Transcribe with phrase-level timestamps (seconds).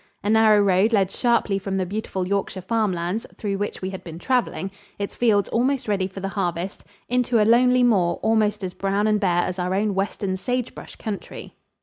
[0.23, 4.03] A narrow road led sharply from the beautiful Yorkshire farm lands, through which we had
[4.03, 8.73] been traveling, its fields almost ready for the harvest, into a lonely moor almost as
[8.73, 11.53] brown and bare as our own western sagebrush country.